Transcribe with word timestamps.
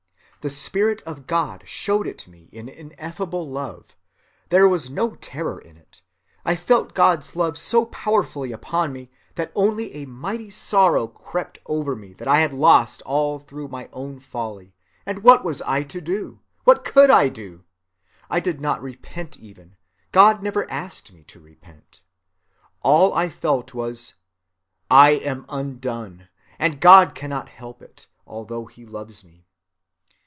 The 0.41 0.49
Spirit 0.49 1.03
of 1.03 1.27
God 1.27 1.65
showed 1.69 2.07
it 2.07 2.27
me 2.27 2.49
in 2.51 2.67
ineffable 2.67 3.47
love; 3.47 3.95
there 4.49 4.67
was 4.67 4.89
no 4.89 5.13
terror 5.17 5.59
in 5.59 5.77
it; 5.77 6.01
I 6.43 6.55
felt 6.55 6.95
God's 6.95 7.35
love 7.35 7.59
so 7.59 7.85
powerfully 7.85 8.51
upon 8.51 8.91
me 8.91 9.11
that 9.35 9.51
only 9.53 9.93
a 9.93 10.07
mighty 10.07 10.49
sorrow 10.49 11.05
crept 11.07 11.59
over 11.67 11.95
me 11.95 12.13
that 12.13 12.27
I 12.27 12.39
had 12.39 12.55
lost 12.55 13.03
all 13.03 13.37
through 13.37 13.67
my 13.67 13.87
own 13.93 14.19
folly; 14.19 14.73
and 15.05 15.21
what 15.21 15.43
was 15.45 15.61
I 15.61 15.83
to 15.83 16.01
do? 16.01 16.39
What 16.63 16.83
could 16.83 17.11
I 17.11 17.29
do? 17.29 17.63
I 18.27 18.39
did 18.39 18.59
not 18.59 18.81
repent 18.81 19.37
even; 19.37 19.75
God 20.11 20.41
never 20.41 20.67
asked 20.71 21.13
me 21.13 21.21
to 21.25 21.39
repent. 21.39 22.01
All 22.81 23.13
I 23.13 23.29
felt 23.29 23.75
was 23.75 24.15
'I 24.89 25.09
am 25.23 25.45
undone,' 25.49 26.29
and 26.57 26.81
God 26.81 27.13
cannot 27.13 27.49
help 27.49 27.83
it, 27.83 28.07
although 28.25 28.65
he 28.65 28.87
loves 28.87 29.23
me. 29.23 29.45